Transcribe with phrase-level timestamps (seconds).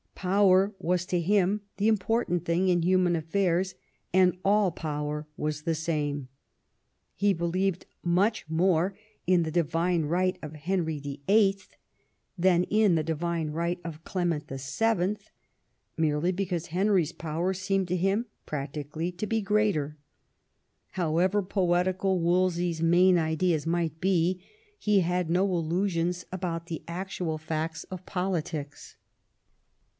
[0.15, 3.73] Power was to him the important thing in human affairs,
[4.13, 6.27] and all power was the same;
[7.15, 8.95] he believed much more
[9.25, 11.55] in the divine right of Henry VIIL
[12.37, 15.17] than in the divine right of Clement VII.
[15.97, 19.97] merely because Henry's power seemed to him practically to be greater.
[20.91, 24.43] However poetical Wolsey's main ideas might be,
[24.77, 28.97] he had no illusions about the actual facts of politics.